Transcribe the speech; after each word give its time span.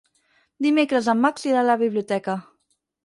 Dimecres 0.65 1.09
en 1.13 1.21
Max 1.27 1.45
irà 1.49 1.59
a 1.61 1.67
la 1.67 1.77
biblioteca. 1.83 2.37